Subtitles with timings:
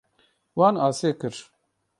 [0.57, 1.35] Wan asê kir.